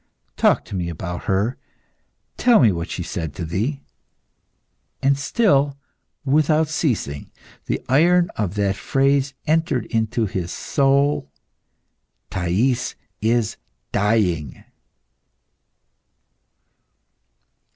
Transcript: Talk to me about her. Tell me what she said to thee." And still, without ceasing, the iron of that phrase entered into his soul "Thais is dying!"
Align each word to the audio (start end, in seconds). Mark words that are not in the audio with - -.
Talk 0.35 0.65
to 0.65 0.75
me 0.75 0.89
about 0.89 1.25
her. 1.25 1.59
Tell 2.35 2.59
me 2.59 2.71
what 2.71 2.89
she 2.89 3.03
said 3.03 3.35
to 3.35 3.45
thee." 3.45 3.83
And 4.99 5.15
still, 5.15 5.77
without 6.25 6.69
ceasing, 6.69 7.29
the 7.67 7.85
iron 7.87 8.31
of 8.35 8.55
that 8.55 8.75
phrase 8.75 9.35
entered 9.45 9.85
into 9.85 10.25
his 10.25 10.51
soul 10.51 11.29
"Thais 12.31 12.95
is 13.21 13.57
dying!" 13.91 14.63